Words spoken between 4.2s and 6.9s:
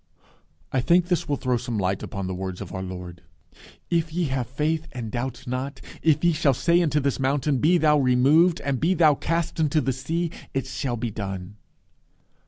have faith and doubt not, if ye shall say